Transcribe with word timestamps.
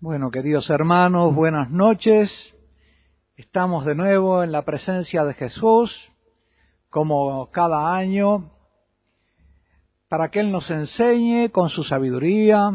Bueno, 0.00 0.30
queridos 0.30 0.70
hermanos, 0.70 1.34
buenas 1.34 1.72
noches. 1.72 2.30
Estamos 3.34 3.84
de 3.84 3.96
nuevo 3.96 4.44
en 4.44 4.52
la 4.52 4.62
presencia 4.62 5.24
de 5.24 5.34
Jesús, 5.34 5.92
como 6.88 7.50
cada 7.50 7.96
año, 7.96 8.52
para 10.08 10.30
que 10.30 10.38
Él 10.38 10.52
nos 10.52 10.70
enseñe 10.70 11.50
con 11.50 11.68
su 11.68 11.82
sabiduría, 11.82 12.70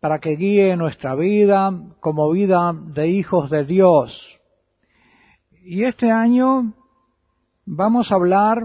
para 0.00 0.18
que 0.18 0.36
guíe 0.36 0.74
nuestra 0.78 1.14
vida 1.14 1.70
como 2.00 2.30
vida 2.30 2.72
de 2.72 3.08
hijos 3.08 3.50
de 3.50 3.66
Dios. 3.66 4.40
Y 5.66 5.84
este 5.84 6.10
año 6.10 6.72
vamos 7.66 8.10
a 8.10 8.14
hablar 8.14 8.64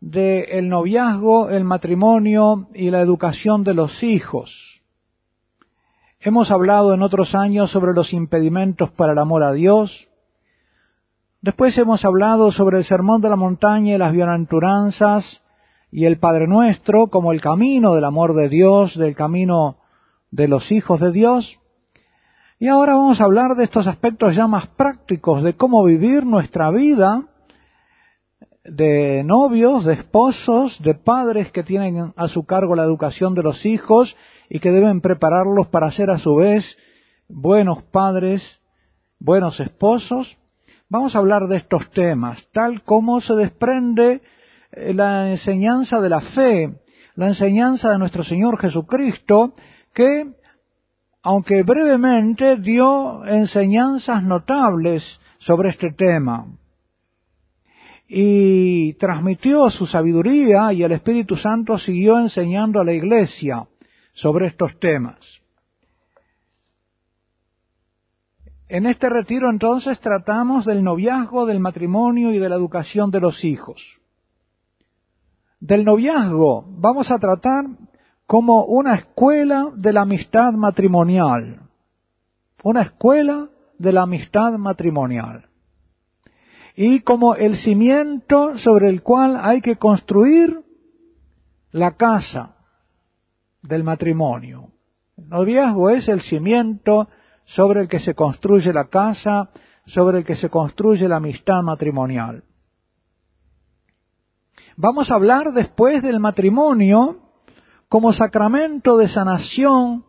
del 0.00 0.46
el 0.48 0.68
noviazgo, 0.68 1.50
el 1.50 1.62
matrimonio 1.62 2.66
y 2.74 2.90
la 2.90 3.00
educación 3.00 3.62
de 3.62 3.74
los 3.74 4.02
hijos. 4.02 4.73
Hemos 6.26 6.50
hablado 6.50 6.94
en 6.94 7.02
otros 7.02 7.34
años 7.34 7.70
sobre 7.70 7.92
los 7.92 8.14
impedimentos 8.14 8.90
para 8.92 9.12
el 9.12 9.18
amor 9.18 9.42
a 9.42 9.52
Dios. 9.52 10.08
Después 11.42 11.76
hemos 11.76 12.02
hablado 12.02 12.50
sobre 12.50 12.78
el 12.78 12.84
sermón 12.84 13.20
de 13.20 13.28
la 13.28 13.36
montaña 13.36 13.94
y 13.94 13.98
las 13.98 14.14
bienaventuranzas 14.14 15.42
y 15.92 16.06
el 16.06 16.18
Padre 16.18 16.48
Nuestro 16.48 17.08
como 17.08 17.30
el 17.30 17.42
camino 17.42 17.94
del 17.94 18.04
amor 18.04 18.32
de 18.32 18.48
Dios, 18.48 18.96
del 18.96 19.14
camino 19.14 19.76
de 20.30 20.48
los 20.48 20.72
hijos 20.72 20.98
de 20.98 21.12
Dios. 21.12 21.60
Y 22.58 22.68
ahora 22.68 22.94
vamos 22.94 23.20
a 23.20 23.24
hablar 23.24 23.54
de 23.54 23.64
estos 23.64 23.86
aspectos 23.86 24.34
ya 24.34 24.46
más 24.46 24.66
prácticos 24.68 25.42
de 25.42 25.56
cómo 25.56 25.84
vivir 25.84 26.24
nuestra 26.24 26.70
vida 26.70 27.24
de 28.64 29.22
novios, 29.24 29.84
de 29.84 29.92
esposos, 29.92 30.82
de 30.82 30.94
padres 30.94 31.52
que 31.52 31.62
tienen 31.62 32.14
a 32.16 32.28
su 32.28 32.46
cargo 32.46 32.74
la 32.74 32.84
educación 32.84 33.34
de 33.34 33.42
los 33.42 33.66
hijos 33.66 34.16
y 34.48 34.60
que 34.60 34.70
deben 34.70 35.00
prepararlos 35.00 35.68
para 35.68 35.90
ser 35.90 36.10
a 36.10 36.18
su 36.18 36.34
vez 36.36 36.64
buenos 37.28 37.82
padres, 37.84 38.42
buenos 39.18 39.58
esposos. 39.60 40.36
Vamos 40.88 41.14
a 41.14 41.18
hablar 41.18 41.48
de 41.48 41.56
estos 41.56 41.90
temas, 41.90 42.46
tal 42.52 42.82
como 42.82 43.20
se 43.20 43.34
desprende 43.34 44.20
eh, 44.72 44.92
la 44.94 45.30
enseñanza 45.30 46.00
de 46.00 46.08
la 46.08 46.20
fe, 46.20 46.74
la 47.16 47.28
enseñanza 47.28 47.90
de 47.90 47.98
nuestro 47.98 48.22
Señor 48.22 48.58
Jesucristo, 48.58 49.54
que, 49.92 50.32
aunque 51.22 51.62
brevemente, 51.62 52.56
dio 52.56 53.24
enseñanzas 53.24 54.22
notables 54.22 55.02
sobre 55.38 55.70
este 55.70 55.92
tema 55.92 56.46
y 58.06 58.92
transmitió 58.94 59.70
su 59.70 59.86
sabiduría 59.86 60.72
y 60.72 60.82
el 60.82 60.92
Espíritu 60.92 61.36
Santo 61.36 61.78
siguió 61.78 62.18
enseñando 62.18 62.80
a 62.80 62.84
la 62.84 62.92
iglesia 62.92 63.66
sobre 64.14 64.46
estos 64.46 64.78
temas. 64.78 65.18
En 68.68 68.86
este 68.86 69.10
retiro 69.10 69.50
entonces 69.50 70.00
tratamos 70.00 70.64
del 70.64 70.82
noviazgo, 70.82 71.46
del 71.46 71.60
matrimonio 71.60 72.32
y 72.32 72.38
de 72.38 72.48
la 72.48 72.56
educación 72.56 73.10
de 73.10 73.20
los 73.20 73.44
hijos. 73.44 73.80
Del 75.60 75.84
noviazgo 75.84 76.64
vamos 76.68 77.10
a 77.10 77.18
tratar 77.18 77.66
como 78.26 78.64
una 78.64 78.94
escuela 78.94 79.70
de 79.76 79.92
la 79.92 80.02
amistad 80.02 80.52
matrimonial. 80.52 81.60
Una 82.62 82.82
escuela 82.82 83.48
de 83.78 83.92
la 83.92 84.02
amistad 84.02 84.52
matrimonial. 84.52 85.46
Y 86.74 87.00
como 87.00 87.34
el 87.34 87.56
cimiento 87.56 88.58
sobre 88.58 88.88
el 88.88 89.02
cual 89.02 89.38
hay 89.40 89.60
que 89.60 89.76
construir 89.76 90.60
la 91.70 91.96
casa, 91.96 92.56
del 93.66 93.82
matrimonio. 93.82 94.68
El 95.16 95.28
noviazgo 95.28 95.90
es 95.90 96.08
el 96.08 96.20
cimiento 96.20 97.08
sobre 97.44 97.80
el 97.80 97.88
que 97.88 97.98
se 97.98 98.14
construye 98.14 98.72
la 98.72 98.84
casa, 98.84 99.50
sobre 99.86 100.18
el 100.18 100.24
que 100.24 100.36
se 100.36 100.48
construye 100.48 101.08
la 101.08 101.16
amistad 101.16 101.62
matrimonial. 101.62 102.44
Vamos 104.76 105.10
a 105.10 105.14
hablar 105.14 105.52
después 105.52 106.02
del 106.02 106.20
matrimonio 106.20 107.20
como 107.88 108.12
sacramento 108.12 108.96
de 108.96 109.08
sanación 109.08 110.04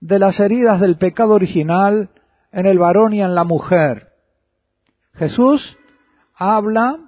de 0.00 0.18
las 0.18 0.40
heridas 0.40 0.80
del 0.80 0.96
pecado 0.96 1.34
original 1.34 2.10
en 2.50 2.66
el 2.66 2.78
varón 2.78 3.12
y 3.12 3.22
en 3.22 3.34
la 3.34 3.44
mujer. 3.44 4.08
Jesús 5.14 5.76
habla 6.34 7.05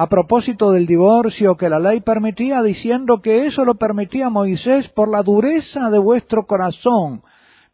a 0.00 0.06
propósito 0.08 0.70
del 0.70 0.86
divorcio 0.86 1.56
que 1.56 1.68
la 1.68 1.80
ley 1.80 2.02
permitía, 2.02 2.62
diciendo 2.62 3.20
que 3.20 3.46
eso 3.46 3.64
lo 3.64 3.74
permitía 3.74 4.30
Moisés 4.30 4.88
por 4.90 5.10
la 5.10 5.24
dureza 5.24 5.90
de 5.90 5.98
vuestro 5.98 6.46
corazón, 6.46 7.24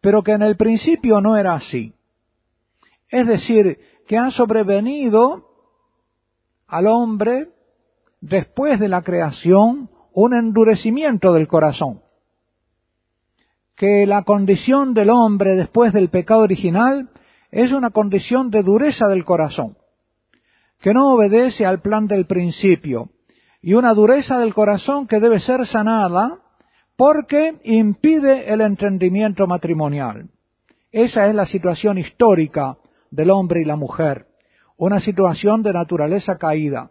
pero 0.01 0.23
que 0.23 0.33
en 0.33 0.41
el 0.41 0.57
principio 0.57 1.21
no 1.21 1.37
era 1.37 1.53
así. 1.53 1.93
Es 3.11 3.27
decir, 3.27 3.77
que 4.09 4.17
ha 4.17 4.31
sobrevenido 4.31 5.51
al 6.67 6.87
hombre, 6.87 7.51
después 8.23 8.81
de 8.81 8.89
la 8.89 9.03
creación, 9.03 9.91
un 10.15 10.33
endurecimiento 10.33 11.31
del 11.35 11.47
corazón. 11.47 12.01
Que 13.77 14.07
la 14.07 14.23
condición 14.23 14.95
del 14.95 15.11
hombre 15.11 15.57
después 15.57 15.93
del 15.93 16.09
pecado 16.09 16.41
original 16.41 17.11
es 17.51 17.71
una 17.71 17.91
condición 17.91 18.49
de 18.49 18.63
dureza 18.63 19.09
del 19.09 19.27
corazón 19.27 19.77
que 20.85 20.93
no 20.93 21.15
obedece 21.15 21.65
al 21.65 21.81
plan 21.81 22.07
del 22.07 22.27
principio, 22.27 23.09
y 23.63 23.73
una 23.73 23.95
dureza 23.95 24.39
del 24.39 24.53
corazón 24.53 25.07
que 25.07 25.19
debe 25.19 25.41
ser 25.41 25.67
sanada 25.67 26.41
porque 26.95 27.59
impide 27.65 28.53
el 28.53 28.61
entendimiento 28.61 29.47
matrimonial. 29.47 30.29
Esa 30.93 31.27
es 31.27 31.35
la 31.35 31.47
situación 31.47 31.97
histórica 31.97 32.77
del 33.11 33.31
hombre 33.31 33.63
y 33.63 33.65
la 33.65 33.77
mujer, 33.77 34.27
una 34.77 35.01
situación 35.01 35.63
de 35.63 35.73
naturaleza 35.73 36.37
caída. 36.37 36.91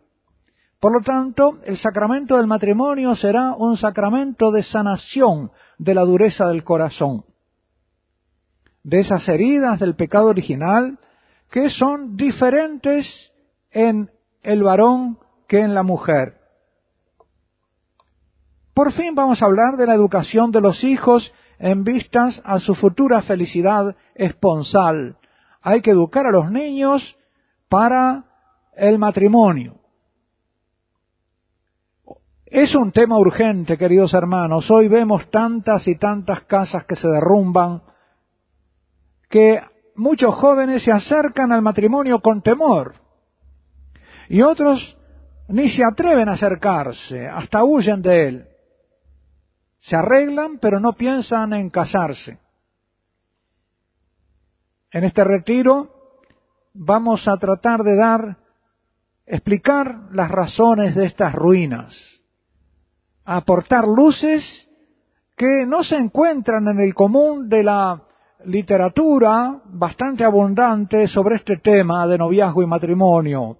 Por 0.80 0.92
lo 0.92 1.02
tanto, 1.02 1.60
el 1.64 1.78
sacramento 1.78 2.38
del 2.38 2.48
matrimonio 2.48 3.16
será 3.16 3.54
un 3.56 3.78
sacramento 3.78 4.50
de 4.50 4.64
sanación 4.64 5.52
de 5.78 5.94
la 5.94 6.02
dureza 6.02 6.48
del 6.48 6.64
corazón, 6.64 7.26
de 8.84 9.02
esas 9.02 9.30
heridas 9.30 9.80
del 9.80 9.96
pecado 9.96 10.30
original 10.30 10.98
que 11.52 11.70
son 11.70 12.18
diferentes 12.18 13.30
en 13.74 14.10
el 14.42 14.64
varón 14.64 15.18
que 15.48 15.60
en 15.60 15.74
la 15.74 15.84
mujer. 15.84 16.36
Por 18.74 18.92
fin 18.94 19.14
vamos 19.14 19.42
a 19.42 19.46
hablar 19.46 19.78
de 19.78 19.86
la 19.86 19.94
educación 19.94 20.52
de 20.52 20.62
los 20.62 20.84
hijos 20.84 21.32
en 21.60 21.84
vistas 21.84 22.42
a 22.44 22.60
su 22.60 22.74
futura 22.76 23.22
felicidad 23.22 23.96
esponsal. 24.16 25.18
Hay 25.62 25.82
que 25.82 25.92
educar 25.92 26.26
a 26.26 26.32
los 26.32 26.50
niños 26.50 27.16
para 27.70 28.26
el 28.76 28.98
matrimonio. 28.98 29.76
Es 32.46 32.76
un 32.76 32.92
tema 32.92 33.18
urgente, 33.18 33.78
queridos 33.78 34.14
hermanos. 34.14 34.70
Hoy 34.70 34.88
vemos 34.88 35.30
tantas 35.32 35.88
y 35.88 35.98
tantas 35.98 36.42
casas 36.44 36.86
que 36.86 36.96
se 36.96 37.08
derrumban, 37.08 37.82
que 39.30 39.60
muchos 39.96 40.36
jóvenes 40.36 40.84
se 40.84 40.92
acercan 40.92 41.52
al 41.52 41.62
matrimonio 41.62 42.20
con 42.20 42.42
temor. 42.42 43.03
Y 44.30 44.42
otros 44.42 44.98
ni 45.48 45.70
se 45.70 45.84
atreven 45.84 46.30
a 46.30 46.34
acercarse, 46.34 47.28
hasta 47.28 47.64
huyen 47.64 48.02
de 48.02 48.28
él. 48.28 48.48
Se 49.80 49.96
arreglan, 49.96 50.60
pero 50.60 50.80
no 50.80 50.94
piensan 50.94 51.54
en 51.54 51.70
casarse. 51.70 52.40
En 54.92 55.04
este 55.04 55.24
retiro 55.24 55.90
vamos 56.74 57.28
a 57.28 57.38
tratar 57.38 57.84
de 57.84 57.96
dar, 57.96 58.38
explicar 59.26 60.10
las 60.12 60.32
razones 60.32 60.96
de 60.96 61.06
estas 61.06 61.34
ruinas, 61.34 61.96
aportar 63.26 63.88
luces 63.88 64.70
que 65.36 65.66
no 65.66 65.84
se 65.84 65.98
encuentran 65.98 66.68
en 66.68 66.80
el 66.80 66.94
común 66.94 67.50
de 67.50 67.64
la 67.64 68.02
literatura 68.46 69.62
bastante 69.66 70.24
abundante 70.24 71.08
sobre 71.08 71.38
este 71.38 71.58
tema 71.58 72.06
de 72.08 72.18
noviazgo 72.18 72.62
y 72.62 72.68
matrimonio 72.68 73.58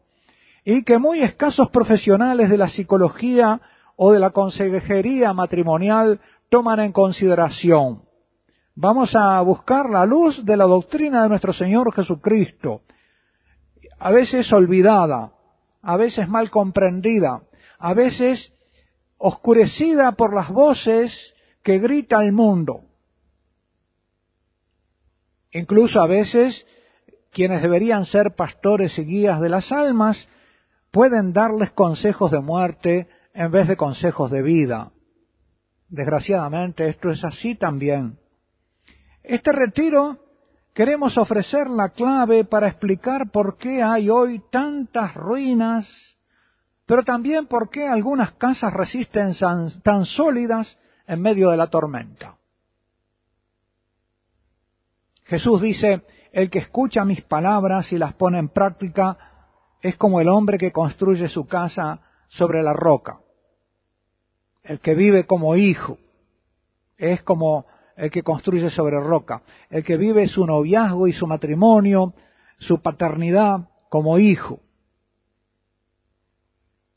y 0.66 0.84
que 0.84 0.98
muy 0.98 1.22
escasos 1.22 1.70
profesionales 1.70 2.50
de 2.50 2.58
la 2.58 2.70
psicología 2.70 3.60
o 3.96 4.12
de 4.12 4.20
la 4.20 4.32
consejería 4.32 5.34
matrimonial 5.34 6.20
toman 6.50 6.80
en 6.80 6.92
consideración. 6.92 8.04
Vamos 8.76 9.16
a 9.16 9.40
buscar 9.42 9.90
la 9.90 10.06
luz 10.06 10.44
de 10.46 10.58
la 10.58 10.66
doctrina 10.66 11.24
de 11.24 11.30
nuestro 11.30 11.54
Señor 11.54 11.94
Jesucristo, 11.94 12.82
a 14.00 14.12
veces 14.12 14.52
olvidada, 14.52 15.32
a 15.82 15.98
veces 15.98 16.28
mal 16.28 16.50
comprendida, 16.50 17.44
a 17.78 17.94
veces 17.94 18.54
oscurecida 19.18 20.14
por 20.14 20.34
las 20.34 20.50
voces 20.50 21.34
que 21.62 21.78
grita 21.78 22.24
el 22.24 22.32
mundo. 22.32 22.82
Incluso 25.52 26.02
a 26.02 26.08
veces 26.08 26.66
quienes 27.32 27.62
deberían 27.62 28.06
ser 28.06 28.36
pastores 28.36 28.98
y 28.98 29.04
guías 29.04 29.40
de 29.40 29.50
las 29.50 29.72
almas 29.72 30.28
pueden 30.94 31.34
darles 31.34 31.72
consejos 31.72 32.30
de 32.30 32.40
muerte 32.40 33.10
en 33.34 33.50
vez 33.50 33.68
de 33.68 33.76
consejos 33.76 34.30
de 34.30 34.44
vida. 34.44 34.92
Desgraciadamente 35.90 36.88
esto 36.88 37.10
es 37.10 37.24
así 37.26 37.56
también. 37.56 38.20
Este 39.24 39.52
retiro 39.52 40.20
queremos 40.72 41.18
ofrecer 41.18 41.68
la 41.68 41.90
clave 41.90 42.46
para 42.46 42.68
explicar 42.68 43.32
por 43.32 43.58
qué 43.58 43.82
hay 43.82 44.08
hoy 44.12 44.40
tantas 44.52 45.16
ruinas, 45.16 45.90
pero 46.86 47.04
también 47.04 47.48
por 47.48 47.72
qué 47.72 47.88
algunas 47.88 48.34
casas 48.34 48.72
resisten 48.72 49.32
tan 49.82 50.06
sólidas 50.06 50.78
en 51.08 51.20
medio 51.20 51.50
de 51.50 51.58
la 51.58 51.72
tormenta. 51.72 52.38
Jesús 55.24 55.60
dice, 55.60 56.04
el 56.32 56.52
que 56.52 56.60
escucha 56.60 57.04
mis 57.04 57.22
palabras 57.24 57.92
y 57.92 57.98
las 57.98 58.14
pone 58.14 58.38
en 58.38 58.50
práctica 58.50 59.33
es 59.84 59.98
como 59.98 60.22
el 60.22 60.30
hombre 60.30 60.58
que 60.58 60.72
construye 60.72 61.28
su 61.28 61.46
casa 61.46 62.00
sobre 62.30 62.64
la 62.64 62.72
roca. 62.72 63.20
El 64.64 64.80
que 64.80 64.96
vive 64.96 65.26
como 65.28 65.58
hijo 65.58 65.98
es 66.98 67.22
como 67.24 67.66
el 67.98 68.10
que 68.10 68.24
construye 68.24 68.70
sobre 68.70 68.98
roca. 69.02 69.44
El 69.70 69.84
que 69.84 69.98
vive 69.98 70.26
su 70.28 70.46
noviazgo 70.46 71.06
y 71.06 71.12
su 71.12 71.28
matrimonio, 71.28 72.14
su 72.60 72.82
paternidad 72.82 73.68
como 73.90 74.18
hijo. 74.18 74.62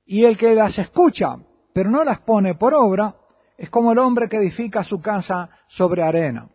Y 0.06 0.25
el 0.25 0.38
que 0.38 0.55
las 0.55 0.79
escucha, 0.79 1.37
pero 1.73 1.91
no 1.91 2.05
las 2.05 2.21
pone 2.21 2.55
por 2.55 2.73
obra, 2.73 3.17
es 3.59 3.69
como 3.69 3.91
el 3.91 3.99
hombre 3.99 4.29
que 4.29 4.37
edifica 4.37 4.85
su 4.85 5.00
casa 5.00 5.50
sobre 5.67 6.05
arena. 6.05 6.49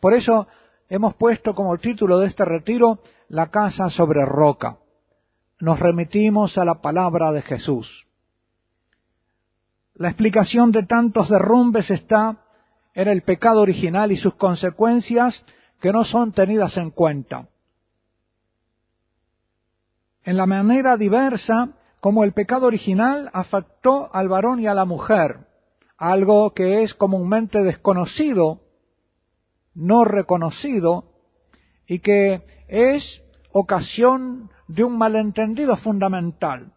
Por 0.00 0.14
eso 0.14 0.48
hemos 0.88 1.14
puesto 1.14 1.54
como 1.54 1.78
título 1.78 2.18
de 2.18 2.26
este 2.26 2.44
retiro 2.44 2.98
la 3.28 3.52
casa 3.52 3.88
sobre 3.88 4.24
roca. 4.24 4.78
Nos 5.60 5.78
remitimos 5.78 6.58
a 6.58 6.64
la 6.64 6.80
palabra 6.80 7.32
de 7.32 7.42
Jesús. 7.42 8.06
La 9.94 10.08
explicación 10.08 10.72
de 10.72 10.82
tantos 10.82 11.28
derrumbes 11.28 11.90
está 11.90 12.38
en 12.94 13.08
el 13.08 13.22
pecado 13.22 13.60
original 13.60 14.10
y 14.10 14.16
sus 14.16 14.34
consecuencias 14.34 15.44
que 15.80 15.92
no 15.92 16.04
son 16.04 16.32
tenidas 16.32 16.76
en 16.76 16.90
cuenta. 16.90 17.48
En 20.24 20.36
la 20.36 20.46
manera 20.46 20.96
diversa 20.96 21.68
como 22.00 22.24
el 22.24 22.32
pecado 22.32 22.66
original 22.66 23.30
afectó 23.32 24.14
al 24.14 24.28
varón 24.28 24.60
y 24.60 24.66
a 24.66 24.74
la 24.74 24.84
mujer, 24.84 25.46
algo 25.96 26.52
que 26.52 26.82
es 26.82 26.94
comúnmente 26.94 27.62
desconocido, 27.62 28.60
no 29.74 30.04
reconocido, 30.04 31.04
y 31.86 32.00
que 32.00 32.42
es 32.68 33.22
ocasión 33.52 34.50
de 34.68 34.84
un 34.84 34.96
malentendido 34.96 35.76
fundamental. 35.76 36.72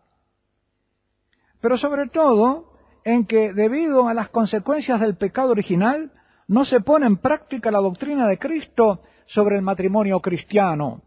Pero 1.62 1.78
sobre 1.78 2.08
todo 2.10 2.74
en 3.04 3.26
que 3.26 3.54
debido 3.54 4.08
a 4.08 4.14
las 4.14 4.30
consecuencias 4.30 5.00
del 5.00 5.16
pecado 5.16 5.52
original 5.52 6.12
no 6.48 6.66
se 6.66 6.82
pone 6.82 7.06
en 7.06 7.18
práctica 7.18 7.72
la 7.72 7.80
doctrina 7.80 8.28
de 8.28 8.38
Cristo 8.38 9.02
sobre 9.26 9.56
el 9.56 9.62
matrimonio 9.62 10.20
cristiano, 10.20 11.02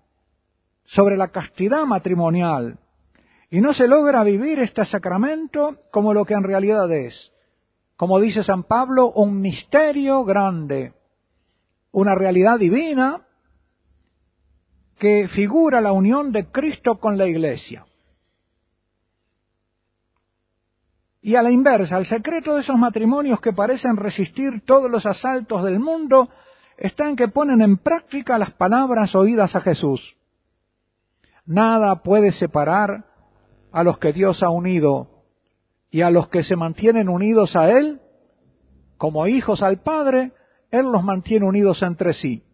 sobre 0.84 1.16
la 1.16 1.28
castidad 1.28 1.84
matrimonial, 1.84 2.78
y 3.50 3.60
no 3.60 3.72
se 3.72 3.88
logra 3.88 4.22
vivir 4.22 4.60
este 4.60 4.84
sacramento 4.84 5.78
como 5.90 6.14
lo 6.14 6.24
que 6.24 6.34
en 6.34 6.44
realidad 6.44 6.90
es, 6.92 7.32
como 7.96 8.18
dice 8.20 8.44
San 8.44 8.64
Pablo, 8.64 9.10
un 9.12 9.40
misterio 9.40 10.24
grande, 10.24 10.94
una 11.92 12.14
realidad 12.14 12.58
divina 12.58 13.26
que 15.00 15.28
figura 15.28 15.80
la 15.80 15.92
unión 15.92 16.30
de 16.30 16.52
Cristo 16.52 17.00
con 17.00 17.16
la 17.16 17.26
Iglesia. 17.26 17.86
Y 21.22 21.36
a 21.36 21.42
la 21.42 21.50
inversa, 21.50 21.96
el 21.96 22.04
secreto 22.04 22.54
de 22.54 22.60
esos 22.60 22.76
matrimonios 22.76 23.40
que 23.40 23.54
parecen 23.54 23.96
resistir 23.96 24.62
todos 24.66 24.90
los 24.90 25.06
asaltos 25.06 25.64
del 25.64 25.80
mundo 25.80 26.28
está 26.76 27.08
en 27.08 27.16
que 27.16 27.28
ponen 27.28 27.62
en 27.62 27.78
práctica 27.78 28.36
las 28.36 28.52
palabras 28.52 29.14
oídas 29.14 29.56
a 29.56 29.62
Jesús. 29.62 30.16
Nada 31.46 32.02
puede 32.02 32.30
separar 32.32 33.06
a 33.72 33.82
los 33.82 33.98
que 33.98 34.12
Dios 34.12 34.42
ha 34.42 34.50
unido 34.50 35.08
y 35.90 36.02
a 36.02 36.10
los 36.10 36.28
que 36.28 36.42
se 36.42 36.56
mantienen 36.56 37.08
unidos 37.08 37.56
a 37.56 37.70
Él, 37.70 38.00
como 38.98 39.26
hijos 39.26 39.62
al 39.62 39.80
Padre, 39.80 40.32
Él 40.70 40.92
los 40.92 41.02
mantiene 41.02 41.46
unidos 41.46 41.82
entre 41.82 42.12
sí. 42.12 42.44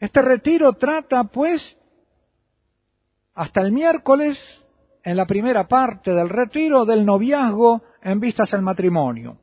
Este 0.00 0.22
retiro 0.22 0.72
trata, 0.72 1.24
pues, 1.24 1.76
hasta 3.34 3.60
el 3.60 3.70
miércoles, 3.70 4.38
en 5.04 5.16
la 5.16 5.26
primera 5.26 5.68
parte 5.68 6.12
del 6.12 6.30
retiro, 6.30 6.86
del 6.86 7.04
noviazgo 7.04 7.82
en 8.02 8.18
vistas 8.18 8.52
al 8.54 8.62
matrimonio, 8.62 9.36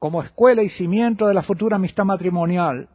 como 0.00 0.22
escuela 0.22 0.62
y 0.62 0.68
cimiento 0.68 1.28
de 1.28 1.34
la 1.34 1.42
futura 1.42 1.76
amistad 1.76 2.04
matrimonial. 2.04 2.88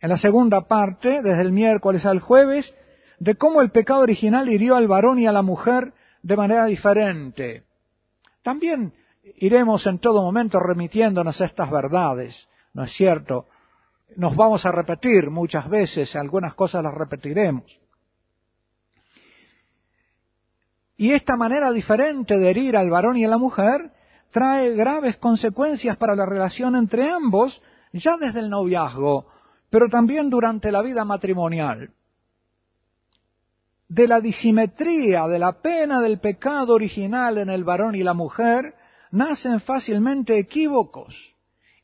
En 0.00 0.10
la 0.10 0.18
segunda 0.18 0.62
parte, 0.62 1.22
desde 1.22 1.40
el 1.40 1.52
miércoles 1.52 2.04
al 2.04 2.20
jueves, 2.20 2.74
de 3.18 3.34
cómo 3.36 3.62
el 3.62 3.70
pecado 3.70 4.00
original 4.00 4.48
hirió 4.50 4.76
al 4.76 4.88
varón 4.88 5.18
y 5.18 5.26
a 5.26 5.32
la 5.32 5.42
mujer 5.42 5.94
de 6.22 6.36
manera 6.36 6.66
diferente. 6.66 7.64
También 8.42 8.92
iremos 9.36 9.86
en 9.86 9.98
todo 9.98 10.22
momento 10.22 10.58
remitiéndonos 10.60 11.40
a 11.40 11.44
estas 11.46 11.70
verdades, 11.70 12.48
¿no 12.74 12.84
es 12.84 12.92
cierto? 12.92 13.46
Nos 14.16 14.34
vamos 14.36 14.64
a 14.66 14.72
repetir 14.72 15.30
muchas 15.30 15.68
veces, 15.68 16.14
algunas 16.16 16.54
cosas 16.54 16.82
las 16.82 16.94
repetiremos. 16.94 17.64
Y 20.96 21.12
esta 21.12 21.36
manera 21.36 21.70
diferente 21.72 22.36
de 22.36 22.50
herir 22.50 22.76
al 22.76 22.90
varón 22.90 23.16
y 23.16 23.24
a 23.24 23.28
la 23.28 23.38
mujer 23.38 23.90
trae 24.30 24.74
graves 24.74 25.16
consecuencias 25.16 25.96
para 25.96 26.14
la 26.14 26.26
relación 26.26 26.76
entre 26.76 27.10
ambos, 27.10 27.60
ya 27.92 28.16
desde 28.18 28.40
el 28.40 28.50
noviazgo, 28.50 29.26
pero 29.70 29.88
también 29.88 30.28
durante 30.28 30.70
la 30.70 30.82
vida 30.82 31.04
matrimonial 31.04 31.90
de 33.90 34.06
la 34.06 34.20
disimetría 34.20 35.26
de 35.26 35.40
la 35.40 35.60
pena 35.60 36.00
del 36.00 36.20
pecado 36.20 36.74
original 36.74 37.38
en 37.38 37.50
el 37.50 37.64
varón 37.64 37.96
y 37.96 38.04
la 38.04 38.14
mujer, 38.14 38.74
nacen 39.10 39.58
fácilmente 39.58 40.38
equívocos 40.38 41.16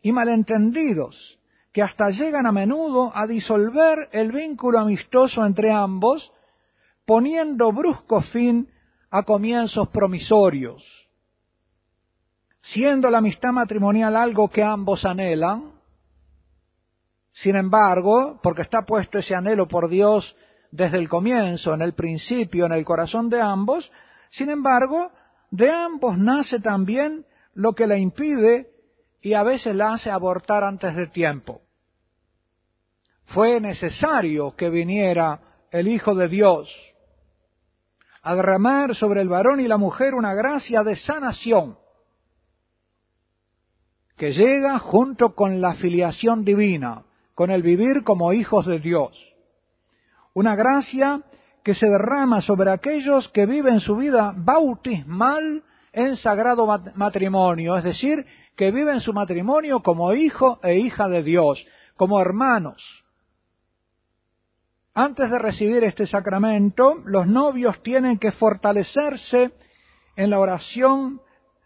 y 0.03 0.13
malentendidos 0.13 1.37
que 1.77 1.83
hasta 1.83 2.09
llegan 2.09 2.47
a 2.47 2.53
menudo 2.53 3.13
a 3.15 3.27
disolver 3.27 4.09
el 4.11 4.33
vínculo 4.33 4.79
amistoso 4.79 5.45
entre 5.45 5.71
ambos, 5.71 6.33
poniendo 7.05 7.71
brusco 7.71 8.23
fin 8.23 8.67
a 9.11 9.25
comienzos 9.25 9.87
promisorios. 9.91 10.83
Siendo 12.63 13.11
la 13.11 13.19
amistad 13.19 13.53
matrimonial 13.53 14.17
algo 14.17 14.49
que 14.49 14.63
ambos 14.63 15.05
anhelan, 15.05 15.73
sin 17.33 17.57
embargo, 17.57 18.41
porque 18.43 18.63
está 18.63 18.87
puesto 18.87 19.19
ese 19.19 19.35
anhelo 19.35 19.69
por 19.69 19.91
Dios 19.91 20.35
desde 20.71 20.97
el 20.97 21.11
comienzo, 21.11 21.75
en 21.75 21.83
el 21.83 21.93
principio, 21.93 22.65
en 22.65 22.73
el 22.73 22.87
corazón 22.87 23.29
de 23.29 23.43
ambos, 23.43 23.93
sin 24.31 24.49
embargo, 24.49 25.11
de 25.51 25.71
ambos 25.71 26.17
nace 26.17 26.59
también 26.59 27.27
lo 27.53 27.75
que 27.75 27.87
la 27.87 27.99
impide 27.99 28.71
y 29.21 29.35
a 29.35 29.43
veces 29.43 29.75
la 29.75 29.93
hace 29.93 30.11
abortar 30.11 30.65
antes 30.65 30.97
de 30.97 31.09
tiempo. 31.09 31.66
Fue 33.27 33.61
necesario 33.61 34.55
que 34.57 34.71
viniera 34.71 35.41
el 35.71 35.89
Hijo 35.89 36.15
de 36.15 36.29
Dios 36.29 36.73
a 38.23 38.35
derramar 38.35 38.95
sobre 38.95 39.21
el 39.21 39.29
varón 39.29 39.61
y 39.61 39.69
la 39.69 39.77
mujer 39.77 40.15
una 40.15 40.35
gracia 40.35 40.83
de 40.83 40.97
sanación 40.97 41.79
que 44.17 44.33
llega 44.33 44.79
junto 44.79 45.35
con 45.35 45.61
la 45.61 45.75
filiación 45.75 46.45
divina, 46.45 47.05
con 47.35 47.51
el 47.51 47.63
vivir 47.63 48.03
como 48.03 48.33
hijos 48.33 48.67
de 48.67 48.81
Dios 48.81 49.13
una 50.37 50.55
gracia 50.55 51.23
que 51.65 51.75
se 51.75 51.87
derrama 51.89 52.43
sobre 52.43 52.71
aquellos 52.71 53.27
que 53.31 53.47
viven 53.47 53.81
su 53.81 53.97
vida 53.97 54.35
bautismal 54.37 55.63
en 55.95 56.15
sagrado 56.17 56.67
matrimonio, 56.95 57.75
es 57.75 57.85
decir, 57.85 58.27
que 58.55 58.71
viven 58.71 59.01
su 59.01 59.15
matrimonio 59.15 59.83
como 59.83 60.13
hijo 60.13 60.61
e 60.63 60.77
hija 60.77 61.09
de 61.09 61.23
Dios, 61.23 61.67
como 61.97 62.21
hermanos. 62.21 63.06
Antes 64.99 65.31
de 65.31 65.39
recibir 65.39 65.85
este 65.85 66.07
sacramento, 66.07 66.95
los 67.05 67.27
novios 67.27 67.83
tienen 67.83 68.19
que 68.19 68.33
fortalecerse 68.33 69.53
en 70.17 70.31
la 70.31 70.39
oración 70.39 71.21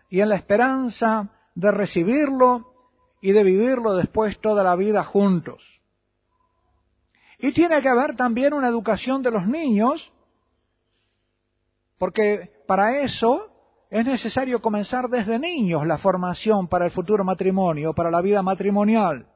y 0.09 0.21
en 0.21 0.31
la 0.31 0.35
esperanza 0.35 1.31
de 1.55 1.71
recibirlo 1.71 2.73
y 3.21 3.31
de 3.31 3.45
vivirlo 3.45 3.95
después 3.95 4.41
toda 4.41 4.65
la 4.65 4.75
vida 4.75 5.05
juntos. 5.05 5.63
Y 7.39 7.53
tiene 7.53 7.81
que 7.81 7.89
haber 7.89 8.17
también 8.17 8.53
una 8.53 8.67
educación 8.67 9.23
de 9.23 9.31
los 9.31 9.47
niños, 9.47 10.11
porque 11.99 12.51
para 12.67 12.99
eso 12.99 13.47
es 13.91 14.05
necesario 14.05 14.61
comenzar 14.61 15.09
desde 15.09 15.39
niños 15.39 15.87
la 15.87 15.99
formación 15.99 16.67
para 16.67 16.87
el 16.87 16.91
futuro 16.91 17.23
matrimonio, 17.23 17.95
para 17.95 18.11
la 18.11 18.23
vida 18.23 18.43
matrimonial. 18.43 19.29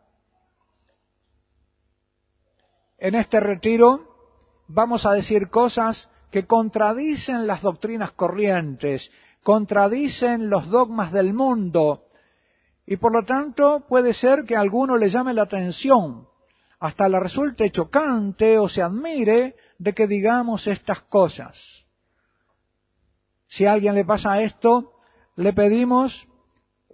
En 3.05 3.15
este 3.15 3.39
retiro 3.39 4.01
vamos 4.67 5.05
a 5.05 5.13
decir 5.13 5.51
cosas 5.51 6.09
que 6.31 6.47
contradicen 6.47 7.47
las 7.47 7.61
doctrinas 7.61 8.13
corrientes, 8.13 9.11
contradicen 9.43 10.49
los 10.49 10.71
dogmas 10.71 11.13
del 11.13 11.35
mundo 11.35 12.07
Y 12.87 12.97
por 12.97 13.13
lo 13.13 13.23
tanto 13.23 13.85
puede 13.87 14.15
ser 14.15 14.45
que 14.45 14.57
a 14.57 14.61
alguno 14.61 14.97
le 14.97 15.11
llame 15.11 15.35
la 15.35 15.43
atención, 15.43 16.27
hasta 16.81 17.07
le 17.11 17.21
resulte 17.21 17.71
chocante 17.71 18.59
o 18.59 18.71
se 18.71 18.81
admire 18.81 19.55
de 19.79 19.93
que 19.93 20.07
digamos 20.07 20.67
estas 20.67 21.03
cosas. 21.03 21.61
Si 23.49 23.67
a 23.67 23.75
alguien 23.75 23.97
le 23.97 24.07
pasa 24.07 24.41
esto, 24.41 24.95
le 25.37 25.53
pedimos 25.53 26.27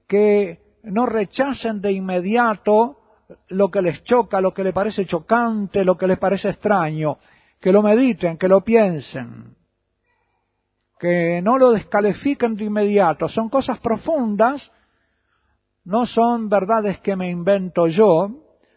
que 0.08 0.58
no 0.82 1.06
rechacen 1.06 1.80
de 1.80 1.92
inmediato 1.92 2.99
lo 3.48 3.70
que 3.70 3.82
les 3.82 4.02
choca, 4.04 4.40
lo 4.40 4.52
que 4.52 4.64
les 4.64 4.72
parece 4.72 5.04
chocante, 5.06 5.84
lo 5.84 5.96
que 5.96 6.06
les 6.06 6.18
parece 6.18 6.50
extraño, 6.50 7.18
que 7.60 7.72
lo 7.72 7.82
mediten, 7.82 8.38
que 8.38 8.48
lo 8.48 8.62
piensen, 8.62 9.56
que 10.98 11.40
no 11.42 11.58
lo 11.58 11.70
descalifiquen 11.70 12.56
de 12.56 12.64
inmediato. 12.64 13.28
Son 13.28 13.48
cosas 13.48 13.78
profundas, 13.78 14.70
no 15.84 16.06
son 16.06 16.48
verdades 16.48 17.00
que 17.00 17.16
me 17.16 17.28
invento 17.30 17.86
yo, 17.86 18.28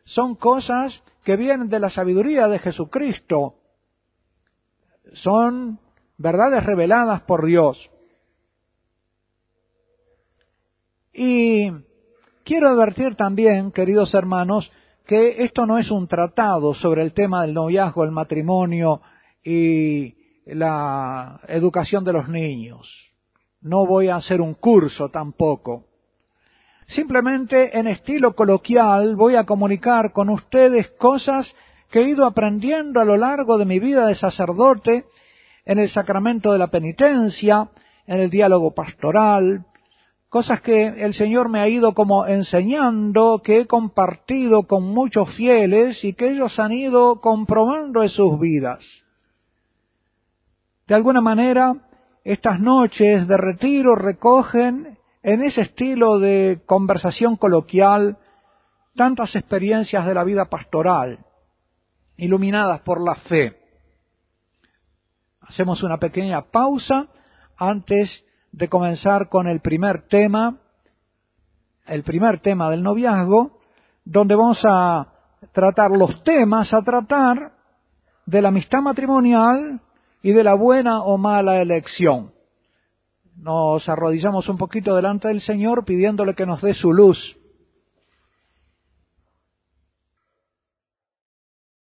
son 0.06 0.36
cosas 0.36 1.04
que 1.24 1.36
vienen 1.36 1.70
de 1.70 1.80
la 1.80 1.90
sabiduría 1.90 2.48
de 2.48 2.60
Jesucristo, 2.60 3.56
son 5.14 5.80
verdades 6.18 6.64
reveladas 6.64 7.22
por 7.22 7.46
Dios. 7.46 7.90
Y 11.14 11.72
quiero 12.44 12.70
advertir 12.70 13.16
también, 13.16 13.72
queridos 13.72 14.14
hermanos, 14.14 14.72
que 15.06 15.44
esto 15.44 15.66
no 15.66 15.78
es 15.78 15.92
un 15.92 16.08
tratado 16.08 16.74
sobre 16.74 17.02
el 17.02 17.14
tema 17.14 17.42
del 17.42 17.54
noviazgo, 17.54 18.04
el 18.04 18.12
matrimonio 18.12 19.02
y 19.44 20.16
la 20.46 21.42
educación 21.48 22.04
de 22.04 22.14
los 22.14 22.30
niños. 22.30 22.90
No 23.62 23.86
voy 23.86 24.10
a 24.10 24.16
hacer 24.16 24.42
un 24.42 24.54
curso 24.56 25.10
tampoco. 25.10 25.86
Simplemente 26.88 27.78
en 27.78 27.88
estilo 27.88 28.36
coloquial 28.36 29.16
voy 29.16 29.36
a 29.36 29.46
comunicar 29.46 30.12
con 30.12 30.30
ustedes 30.30 30.90
cosas 30.92 31.54
que 31.90 32.00
he 32.00 32.10
ido 32.10 32.26
aprendiendo 32.26 33.00
a 33.00 33.06
lo 33.06 33.16
largo 33.16 33.58
de 33.58 33.66
mi 33.66 33.80
vida 33.80 34.08
de 34.08 34.16
sacerdote, 34.16 35.06
en 35.66 35.80
el 35.80 35.90
sacramento 35.90 36.52
de 36.52 36.60
la 36.60 36.68
penitencia, 36.68 37.70
en 38.06 38.20
el 38.20 38.30
diálogo 38.30 38.72
pastoral, 38.72 39.66
cosas 40.34 40.62
que 40.62 40.88
el 40.88 41.14
Señor 41.14 41.48
me 41.48 41.60
ha 41.60 41.68
ido 41.68 41.94
como 41.94 42.26
enseñando, 42.26 43.44
que 43.44 43.60
he 43.60 43.68
compartido 43.68 44.64
con 44.64 44.84
muchos 44.84 45.30
fieles 45.36 46.04
y 46.04 46.16
que 46.16 46.32
ellos 46.32 46.58
han 46.58 46.72
ido 46.72 47.22
comprobando 47.22 48.02
en 48.02 48.10
sus 48.10 48.40
vidas. 48.40 48.84
De 50.88 50.96
alguna 50.96 51.22
manera, 51.22 51.76
estas 52.24 52.60
noches 52.60 53.28
de 53.28 53.38
retiro 53.38 53.94
recogen 53.94 54.98
en 55.22 55.44
ese 55.44 55.62
estilo 55.62 56.18
de 56.18 56.64
conversación 56.66 57.36
coloquial 57.36 58.18
tantas 58.96 59.36
experiencias 59.36 60.04
de 60.04 60.16
la 60.16 60.24
vida 60.24 60.46
pastoral, 60.46 61.20
iluminadas 62.18 62.80
por 62.80 63.00
la 63.08 63.14
fe. 63.14 63.56
Hacemos 65.42 65.84
una 65.84 66.00
pequeña 66.00 66.42
pausa 66.42 67.08
antes 67.56 68.26
de 68.54 68.70
comenzar 68.70 69.30
con 69.30 69.48
el 69.48 69.60
primer 69.60 70.08
tema, 70.08 70.58
el 71.88 72.04
primer 72.04 72.40
tema 72.40 72.70
del 72.70 72.84
noviazgo, 72.84 73.60
donde 74.06 74.36
vamos 74.36 74.62
a 74.64 75.08
tratar 75.52 75.92
los 75.92 76.24
temas 76.24 76.74
a 76.74 76.82
tratar 76.84 77.52
de 78.26 78.42
la 78.42 78.50
amistad 78.50 78.82
matrimonial 78.82 79.82
y 80.22 80.32
de 80.32 80.44
la 80.44 80.54
buena 80.54 81.02
o 81.02 81.18
mala 81.18 81.62
elección. 81.62 82.32
Nos 83.36 83.90
arrodillamos 83.90 84.48
un 84.48 84.58
poquito 84.58 84.96
delante 84.96 85.28
del 85.28 85.42
Señor 85.42 85.84
pidiéndole 85.84 86.36
que 86.36 86.46
nos 86.46 86.62
dé 86.62 86.76
su 86.76 86.94
luz 86.94 87.36